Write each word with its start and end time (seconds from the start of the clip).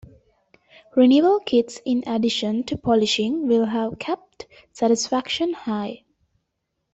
Renewal 0.95 1.39
kits 1.41 1.79
in 1.85 2.03
addition 2.07 2.63
to 2.63 2.75
polishing 2.75 3.47
will 3.47 3.65
have 3.65 3.99
kept 3.99 4.47
satisfaction 4.73 5.53
high. 5.53 6.03